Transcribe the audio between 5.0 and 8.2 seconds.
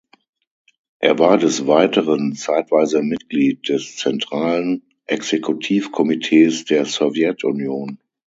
Exekutivkomitees der Sowjetunion.